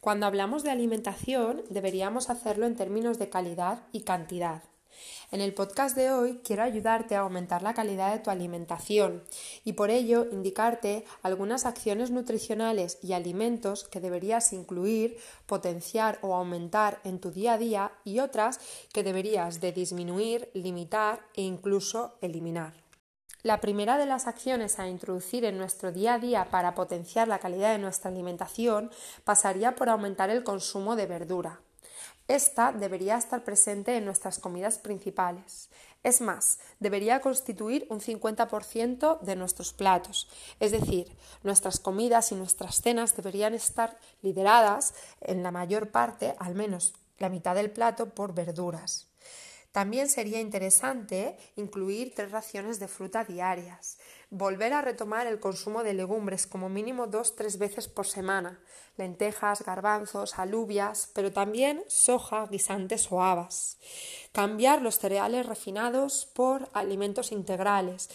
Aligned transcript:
Cuando 0.00 0.24
hablamos 0.24 0.62
de 0.62 0.70
alimentación, 0.70 1.62
deberíamos 1.68 2.30
hacerlo 2.30 2.64
en 2.64 2.74
términos 2.74 3.18
de 3.18 3.28
calidad 3.28 3.82
y 3.92 4.00
cantidad. 4.00 4.62
En 5.30 5.42
el 5.42 5.52
podcast 5.52 5.94
de 5.94 6.10
hoy 6.10 6.40
quiero 6.42 6.62
ayudarte 6.62 7.16
a 7.16 7.20
aumentar 7.20 7.62
la 7.62 7.74
calidad 7.74 8.10
de 8.10 8.18
tu 8.18 8.30
alimentación 8.30 9.22
y 9.62 9.74
por 9.74 9.90
ello 9.90 10.26
indicarte 10.32 11.04
algunas 11.22 11.66
acciones 11.66 12.10
nutricionales 12.10 12.98
y 13.02 13.12
alimentos 13.12 13.84
que 13.84 14.00
deberías 14.00 14.54
incluir, 14.54 15.18
potenciar 15.44 16.18
o 16.22 16.34
aumentar 16.34 17.00
en 17.04 17.20
tu 17.20 17.30
día 17.30 17.52
a 17.52 17.58
día 17.58 17.92
y 18.02 18.20
otras 18.20 18.58
que 18.94 19.02
deberías 19.02 19.60
de 19.60 19.72
disminuir, 19.72 20.50
limitar 20.54 21.20
e 21.34 21.42
incluso 21.42 22.16
eliminar. 22.22 22.89
La 23.42 23.62
primera 23.62 23.96
de 23.96 24.04
las 24.04 24.26
acciones 24.26 24.78
a 24.78 24.86
introducir 24.86 25.46
en 25.46 25.56
nuestro 25.56 25.92
día 25.92 26.14
a 26.14 26.18
día 26.18 26.50
para 26.50 26.74
potenciar 26.74 27.26
la 27.26 27.38
calidad 27.38 27.72
de 27.72 27.78
nuestra 27.78 28.10
alimentación 28.10 28.90
pasaría 29.24 29.74
por 29.74 29.88
aumentar 29.88 30.28
el 30.28 30.44
consumo 30.44 30.94
de 30.94 31.06
verdura. 31.06 31.60
Esta 32.28 32.70
debería 32.70 33.16
estar 33.16 33.42
presente 33.42 33.96
en 33.96 34.04
nuestras 34.04 34.38
comidas 34.38 34.78
principales. 34.78 35.70
Es 36.02 36.20
más, 36.20 36.58
debería 36.80 37.20
constituir 37.20 37.86
un 37.88 38.00
50% 38.00 39.20
de 39.20 39.36
nuestros 39.36 39.72
platos. 39.72 40.28
Es 40.60 40.70
decir, 40.70 41.16
nuestras 41.42 41.80
comidas 41.80 42.32
y 42.32 42.34
nuestras 42.34 42.82
cenas 42.82 43.16
deberían 43.16 43.54
estar 43.54 43.98
lideradas 44.20 44.94
en 45.22 45.42
la 45.42 45.50
mayor 45.50 45.90
parte, 45.90 46.36
al 46.38 46.54
menos 46.54 46.92
la 47.18 47.30
mitad 47.30 47.54
del 47.54 47.70
plato, 47.70 48.10
por 48.10 48.34
verduras. 48.34 49.09
También 49.72 50.08
sería 50.08 50.40
interesante 50.40 51.36
incluir 51.54 52.12
tres 52.14 52.32
raciones 52.32 52.80
de 52.80 52.88
fruta 52.88 53.24
diarias, 53.24 53.98
volver 54.28 54.72
a 54.72 54.82
retomar 54.82 55.28
el 55.28 55.38
consumo 55.38 55.84
de 55.84 55.94
legumbres 55.94 56.48
como 56.48 56.68
mínimo 56.68 57.06
dos 57.06 57.36
tres 57.36 57.56
veces 57.56 57.86
por 57.86 58.06
semana, 58.06 58.60
lentejas, 58.96 59.64
garbanzos, 59.64 60.38
alubias, 60.40 61.10
pero 61.14 61.32
también 61.32 61.84
soja, 61.86 62.46
guisantes 62.46 63.12
o 63.12 63.22
habas. 63.22 63.78
Cambiar 64.32 64.82
los 64.82 64.98
cereales 64.98 65.46
refinados 65.46 66.26
por 66.26 66.68
alimentos 66.72 67.30
integrales, 67.30 68.10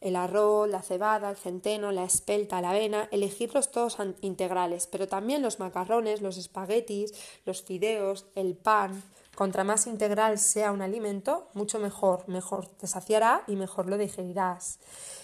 el 0.00 0.14
arroz, 0.14 0.68
la 0.68 0.82
cebada, 0.82 1.30
el 1.30 1.36
centeno, 1.36 1.90
la 1.90 2.04
espelta, 2.04 2.60
la 2.60 2.70
avena, 2.70 3.08
elegirlos 3.10 3.70
todos 3.70 3.96
integrales, 4.20 4.86
pero 4.86 5.08
también 5.08 5.42
los 5.42 5.58
macarrones, 5.58 6.20
los 6.20 6.36
espaguetis, 6.36 7.14
los 7.44 7.62
fideos, 7.62 8.26
el 8.34 8.54
pan, 8.56 9.02
Contra 9.38 9.62
más 9.62 9.86
integral 9.86 10.36
sea 10.36 10.72
un 10.72 10.82
alimento, 10.82 11.46
mucho 11.54 11.78
mejor, 11.78 12.28
mejor 12.28 12.66
te 12.66 12.88
saciará 12.88 13.44
y 13.46 13.54
mejor 13.54 13.88
lo 13.88 13.96
digerirás. 13.96 14.80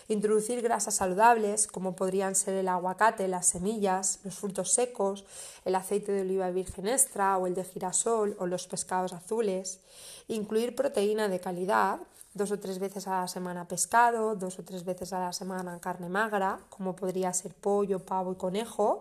Introducir 0.06 0.62
grasas 0.62 0.94
saludables, 0.94 1.66
como 1.66 1.96
podrían 1.96 2.36
ser 2.36 2.54
el 2.54 2.68
aguacate, 2.68 3.26
las 3.26 3.48
semillas, 3.48 4.20
los 4.22 4.36
frutos 4.36 4.72
secos, 4.72 5.24
el 5.64 5.74
aceite 5.74 6.12
de 6.12 6.20
oliva 6.20 6.48
virgen 6.50 6.86
extra 6.86 7.36
o 7.38 7.48
el 7.48 7.54
de 7.54 7.64
girasol 7.64 8.36
o 8.38 8.46
los 8.46 8.68
pescados 8.68 9.12
azules. 9.12 9.80
Incluir 10.28 10.76
proteína 10.76 11.26
de 11.26 11.40
calidad, 11.40 11.98
dos 12.34 12.52
o 12.52 12.58
tres 12.60 12.78
veces 12.78 13.08
a 13.08 13.22
la 13.22 13.26
semana 13.26 13.66
pescado, 13.66 14.36
dos 14.36 14.60
o 14.60 14.62
tres 14.62 14.84
veces 14.84 15.12
a 15.12 15.18
la 15.18 15.32
semana 15.32 15.80
carne 15.80 16.08
magra, 16.08 16.60
como 16.68 16.94
podría 16.94 17.32
ser 17.32 17.52
pollo, 17.52 17.98
pavo 17.98 18.32
y 18.32 18.36
conejo, 18.36 19.00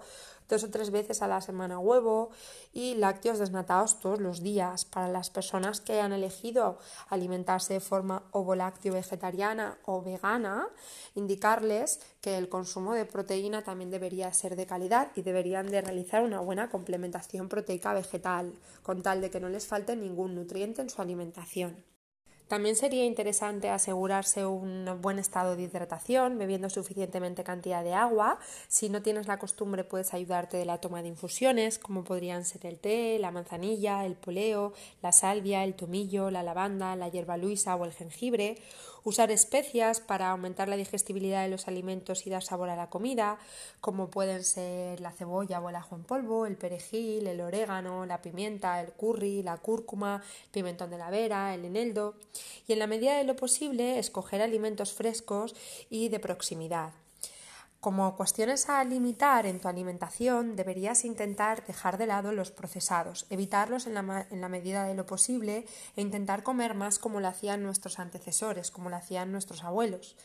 dos 0.49 0.63
o 0.63 0.69
tres 0.69 0.91
veces 0.91 1.21
a 1.21 1.27
la 1.27 1.41
semana 1.41 1.79
huevo 1.79 2.29
y 2.73 2.95
lácteos 2.95 3.39
desnatados 3.39 3.99
todos 3.99 4.19
los 4.19 4.41
días. 4.41 4.85
Para 4.85 5.02
las 5.07 5.29
personas 5.29 5.81
que 5.81 5.93
hayan 5.93 6.13
elegido 6.13 6.77
alimentarse 7.09 7.73
de 7.73 7.79
forma 7.79 8.23
ovolácteo 8.31 8.93
vegetariana 8.93 9.77
o 9.85 10.01
vegana, 10.01 10.67
indicarles 11.15 11.99
que 12.21 12.37
el 12.37 12.49
consumo 12.49 12.93
de 12.93 13.05
proteína 13.05 13.63
también 13.63 13.91
debería 13.91 14.31
ser 14.33 14.55
de 14.55 14.65
calidad 14.65 15.11
y 15.15 15.21
deberían 15.21 15.67
de 15.67 15.81
realizar 15.81 16.23
una 16.23 16.39
buena 16.39 16.69
complementación 16.69 17.49
proteica 17.49 17.93
vegetal, 17.93 18.53
con 18.81 19.01
tal 19.01 19.21
de 19.21 19.29
que 19.29 19.39
no 19.39 19.49
les 19.49 19.67
falte 19.67 19.95
ningún 19.95 20.35
nutriente 20.35 20.81
en 20.81 20.89
su 20.89 21.01
alimentación. 21.01 21.92
También 22.47 22.75
sería 22.75 23.05
interesante 23.05 23.69
asegurarse 23.69 24.45
un 24.45 24.85
buen 25.01 25.17
estado 25.17 25.55
de 25.55 25.63
hidratación, 25.63 26.37
bebiendo 26.37 26.69
suficientemente 26.69 27.43
cantidad 27.43 27.83
de 27.83 27.93
agua. 27.93 28.37
Si 28.67 28.89
no 28.89 29.01
tienes 29.01 29.27
la 29.27 29.39
costumbre, 29.39 29.83
puedes 29.83 30.13
ayudarte 30.13 30.57
de 30.57 30.65
la 30.65 30.79
toma 30.79 31.01
de 31.01 31.07
infusiones, 31.07 31.79
como 31.79 32.03
podrían 32.03 32.45
ser 32.45 32.65
el 32.67 32.79
té, 32.79 33.17
la 33.17 33.31
manzanilla, 33.31 34.05
el 34.05 34.15
poleo, 34.15 34.73
la 35.01 35.11
salvia, 35.11 35.63
el 35.63 35.73
tomillo, 35.73 36.29
la 36.29 36.43
lavanda, 36.43 36.95
la 36.95 37.09
hierba 37.09 37.37
luisa 37.37 37.75
o 37.75 37.85
el 37.85 37.93
jengibre. 37.93 38.57
Usar 39.05 39.31
especias 39.31 39.99
para 39.99 40.29
aumentar 40.29 40.69
la 40.69 40.77
digestibilidad 40.77 41.43
de 41.43 41.49
los 41.49 41.67
alimentos 41.67 42.25
y 42.25 42.29
dar 42.29 42.41
sabor 42.41 42.69
a 42.69 42.75
la 42.77 42.89
comida, 42.89 43.37
como 43.81 44.09
pueden 44.09 44.45
ser 44.45 45.01
la 45.01 45.11
cebolla 45.11 45.59
o 45.59 45.69
el 45.69 45.75
ajo 45.75 45.95
en 45.95 46.03
polvo, 46.03 46.45
el 46.45 46.55
perejil, 46.55 47.27
el 47.27 47.41
orégano, 47.41 48.05
la 48.05 48.21
pimienta, 48.21 48.79
el 48.79 48.93
curry, 48.93 49.43
la 49.43 49.57
cúrcuma, 49.57 50.21
el 50.45 50.51
pimentón 50.51 50.89
de 50.89 50.97
la 50.97 51.09
vera, 51.09 51.53
el 51.53 51.65
eneldo. 51.65 52.15
Y 52.67 52.73
en 52.73 52.79
la 52.79 52.87
medida 52.87 53.17
de 53.17 53.23
lo 53.23 53.35
posible, 53.35 53.99
escoger 53.99 54.41
alimentos 54.41 54.93
frescos 54.93 55.55
y 55.89 56.09
de 56.09 56.19
proximidad. 56.19 56.93
Como 57.83 58.15
cuestiones 58.15 58.69
a 58.69 58.81
limitar 58.85 59.45
en 59.45 59.59
tu 59.59 59.67
alimentación, 59.67 60.55
deberías 60.55 61.03
intentar 61.03 61.65
dejar 61.67 61.97
de 61.97 62.07
lado 62.07 62.31
los 62.31 62.49
procesados, 62.49 63.25
evitarlos 63.29 63.87
en 63.87 63.95
la, 63.95 64.25
en 64.31 64.39
la, 64.39 64.47
medida 64.47 64.85
de 64.85 64.95
lo 64.95 65.05
posible 65.05 65.65
e 65.97 66.01
intentar 66.01 66.43
comer 66.43 66.75
más 66.75 66.97
como 66.97 67.19
lo 67.19 67.27
hacían 67.27 67.61
nuestros 67.61 67.99
antecesores, 67.99 68.71
como 68.71 68.89
lo 68.89 68.95
hacían 68.95 69.33
nuestros 69.33 69.65
abuelos. 69.65 70.15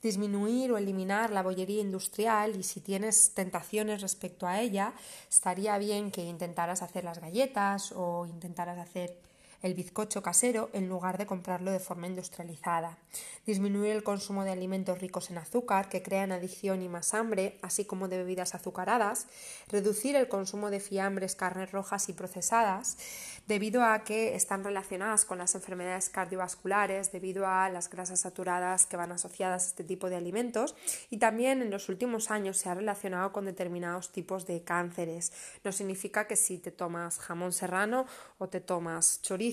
Disminuir 0.00 0.72
o 0.72 0.78
eliminar 0.78 1.28
la 1.28 1.42
bollería 1.42 1.82
industrial 1.82 2.56
y 2.56 2.62
si 2.62 2.80
tienes 2.80 3.34
tentaciones 3.34 4.00
respecto 4.00 4.46
a 4.46 4.62
ella, 4.62 4.94
estaría 5.28 5.76
bien 5.76 6.12
que 6.12 6.24
intentaras 6.24 6.80
hacer 6.80 7.04
las 7.04 7.20
galletas 7.20 7.92
o 7.92 8.24
intentaras 8.24 8.78
hacer 8.78 9.18
el 9.62 9.74
bizcocho 9.74 10.22
casero 10.22 10.70
en 10.72 10.88
lugar 10.88 11.18
de 11.18 11.26
comprarlo 11.26 11.70
de 11.70 11.78
forma 11.78 12.08
industrializada. 12.08 12.98
Disminuir 13.46 13.92
el 13.92 14.02
consumo 14.02 14.44
de 14.44 14.50
alimentos 14.50 15.00
ricos 15.00 15.30
en 15.30 15.38
azúcar 15.38 15.88
que 15.88 16.02
crean 16.02 16.32
adicción 16.32 16.82
y 16.82 16.88
más 16.88 17.14
hambre, 17.14 17.58
así 17.62 17.84
como 17.84 18.08
de 18.08 18.18
bebidas 18.18 18.54
azucaradas. 18.54 19.28
Reducir 19.68 20.16
el 20.16 20.28
consumo 20.28 20.70
de 20.70 20.80
fiambres, 20.80 21.36
carnes 21.36 21.70
rojas 21.70 22.08
y 22.08 22.12
procesadas, 22.12 22.98
debido 23.46 23.84
a 23.84 24.04
que 24.04 24.34
están 24.34 24.64
relacionadas 24.64 25.24
con 25.24 25.38
las 25.38 25.54
enfermedades 25.54 26.08
cardiovasculares, 26.08 27.12
debido 27.12 27.46
a 27.46 27.68
las 27.68 27.88
grasas 27.88 28.20
saturadas 28.20 28.86
que 28.86 28.96
van 28.96 29.12
asociadas 29.12 29.64
a 29.64 29.66
este 29.68 29.84
tipo 29.84 30.10
de 30.10 30.16
alimentos. 30.16 30.74
Y 31.10 31.18
también 31.18 31.62
en 31.62 31.70
los 31.70 31.88
últimos 31.88 32.30
años 32.30 32.58
se 32.58 32.68
ha 32.68 32.74
relacionado 32.74 33.32
con 33.32 33.44
determinados 33.44 34.10
tipos 34.10 34.46
de 34.46 34.62
cánceres. 34.62 35.32
No 35.64 35.72
significa 35.72 36.26
que 36.26 36.36
si 36.36 36.58
te 36.58 36.72
tomas 36.72 37.18
jamón 37.18 37.52
serrano 37.52 38.06
o 38.38 38.48
te 38.48 38.60
tomas 38.60 39.20
chorizo, 39.22 39.51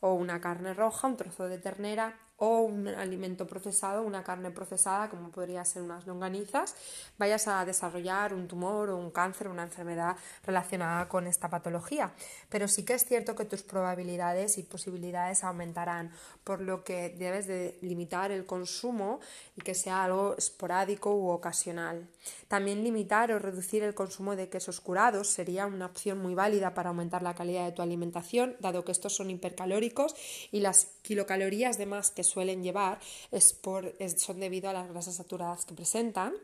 o 0.00 0.14
una 0.14 0.40
carne 0.40 0.74
roja, 0.74 1.06
un 1.08 1.16
trozo 1.16 1.48
de 1.48 1.58
ternera 1.58 2.25
o 2.38 2.60
un 2.60 2.88
alimento 2.88 3.46
procesado, 3.46 4.02
una 4.02 4.22
carne 4.22 4.50
procesada, 4.50 5.08
como 5.08 5.30
podría 5.30 5.64
ser 5.64 5.82
unas 5.82 6.06
longanizas, 6.06 6.74
vayas 7.18 7.48
a 7.48 7.64
desarrollar 7.64 8.34
un 8.34 8.46
tumor 8.46 8.90
o 8.90 8.96
un 8.96 9.10
cáncer 9.10 9.48
una 9.48 9.62
enfermedad 9.62 10.16
relacionada 10.44 11.08
con 11.08 11.26
esta 11.26 11.48
patología. 11.48 12.12
Pero 12.48 12.68
sí 12.68 12.84
que 12.84 12.94
es 12.94 13.04
cierto 13.04 13.34
que 13.34 13.44
tus 13.44 13.62
probabilidades 13.62 14.58
y 14.58 14.62
posibilidades 14.62 15.44
aumentarán, 15.44 16.12
por 16.44 16.60
lo 16.60 16.84
que 16.84 17.10
debes 17.10 17.46
de 17.46 17.78
limitar 17.80 18.30
el 18.30 18.44
consumo 18.44 19.20
y 19.56 19.62
que 19.62 19.74
sea 19.74 20.04
algo 20.04 20.34
esporádico 20.36 21.14
u 21.14 21.30
ocasional. 21.30 22.06
También 22.48 22.84
limitar 22.84 23.32
o 23.32 23.38
reducir 23.38 23.82
el 23.82 23.94
consumo 23.94 24.36
de 24.36 24.48
quesos 24.48 24.80
curados 24.80 25.28
sería 25.28 25.66
una 25.66 25.86
opción 25.86 26.18
muy 26.18 26.34
válida 26.34 26.74
para 26.74 26.90
aumentar 26.90 27.22
la 27.22 27.34
calidad 27.34 27.64
de 27.64 27.72
tu 27.72 27.82
alimentación, 27.82 28.56
dado 28.60 28.84
que 28.84 28.92
estos 28.92 29.14
son 29.14 29.30
hipercalóricos 29.30 30.14
y 30.50 30.60
las 30.60 30.86
kilocalorías 31.02 31.78
de 31.78 31.86
más 31.86 32.10
que 32.10 32.25
suelen 32.26 32.62
llevar 32.62 32.98
es 33.30 33.52
por, 33.52 33.94
son 34.16 34.40
debido 34.40 34.68
a 34.70 34.72
las 34.72 34.88
grasas 34.88 35.16
saturadas 35.16 35.64
que 35.64 35.74
presentan. 35.74 36.34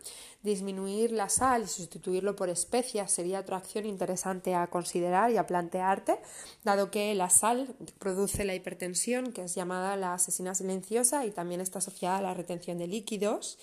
Disminuir 0.43 1.13
la 1.13 1.29
sal 1.29 1.65
y 1.65 1.69
sustituirlo 1.69 2.35
por 2.35 2.49
especias 2.49 3.13
sería 3.13 3.41
otra 3.41 3.59
acción 3.59 3.87
interesante 3.87 4.55
a 4.55 4.67
considerar 4.67 5.31
y 5.31 5.37
a 5.37 5.47
plantearte, 5.47 6.19
dado 6.65 6.91
que 6.91 7.15
la 7.15 7.31
sal 7.31 7.77
produce 7.99 8.45
la 8.45 8.55
hipertensión, 8.55 9.33
que 9.33 9.45
es 9.45 9.55
llamada 9.55 9.97
la 9.97 10.15
asesina 10.15 10.55
silenciosa 10.55 11.27
y 11.27 11.31
también 11.31 11.61
está 11.61 11.79
asociada 11.79 12.19
a 12.19 12.23
la 12.23 12.35
retención 12.35 12.79
de 12.79 12.87
líquidos. 12.87 13.59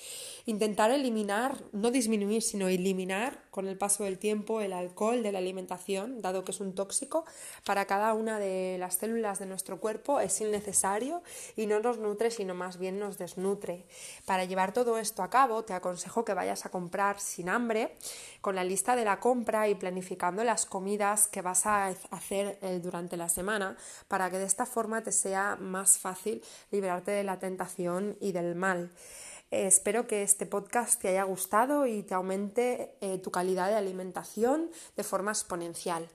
Intentar 0.46 0.92
eliminar, 0.92 1.62
no 1.74 1.92
disminuir, 1.92 2.42
sino 2.42 2.68
eliminar 2.68 3.44
con 3.52 3.68
el 3.68 3.78
paso 3.78 4.04
del 4.04 4.18
tiempo 4.18 4.62
el 4.62 4.74
alcohol 4.74 5.22
de 5.22 5.32
la 5.32 5.40
alimentación, 5.40 6.22
dado 6.22 6.46
que 6.46 6.52
es 6.52 6.60
un 6.60 6.74
tóxico 6.74 7.26
para 7.66 7.86
cada 7.86 8.14
una 8.14 8.40
de 8.40 8.78
las 8.80 8.96
células 8.96 9.40
de 9.40 9.46
nuestro 9.46 9.80
cuerpo, 9.80 10.20
es 10.20 10.40
innecesario 10.42 11.22
y 11.56 11.66
no 11.66 11.80
nos 11.80 11.98
nutre, 12.10 12.32
sino 12.32 12.56
más 12.56 12.78
bien 12.78 13.00
nos 13.00 13.18
desnutre. 13.18 13.86
Para 14.26 14.46
llevar 14.46 14.74
todo 14.74 14.98
esto 14.98 15.24
a 15.24 15.30
cabo, 15.30 15.64
te 15.64 15.74
aconsejo 15.74 16.26
que 16.26 16.34
vayas 16.34 16.66
a 16.66 16.70
comprar 16.70 17.20
sin 17.20 17.50
hambre, 17.50 17.98
con 18.42 18.56
la 18.56 18.64
lista 18.64 18.96
de 18.96 19.06
la 19.06 19.20
compra 19.20 19.68
y 19.68 19.76
planificando 19.76 20.44
las 20.44 20.66
comidas 20.66 21.28
que 21.28 21.42
vas 21.42 21.66
a 21.66 21.88
hacer 22.10 22.58
eh, 22.62 22.80
durante 22.82 23.18
la 23.18 23.30
semana, 23.30 23.78
para 24.08 24.30
que 24.30 24.40
de 24.40 24.46
esta 24.46 24.66
forma 24.66 25.04
te 25.04 25.12
sea 25.12 25.56
más 25.60 26.00
fácil 26.00 26.42
liberarte 26.72 27.12
de 27.12 27.24
la 27.24 27.40
tentación 27.40 28.18
y 28.20 28.32
del 28.32 28.56
mal. 28.56 28.92
Eh, 29.52 29.68
espero 29.68 30.08
que 30.08 30.24
este 30.24 30.46
podcast 30.46 31.02
te 31.02 31.10
haya 31.10 31.24
gustado 31.24 31.86
y 31.86 32.04
te 32.04 32.14
aumente 32.14 32.96
eh, 33.02 33.18
tu 33.18 33.32
calidad 33.32 33.70
de 33.70 33.76
alimentación 33.76 34.70
de 34.96 35.04
forma 35.04 35.32
exponencial. 35.32 36.10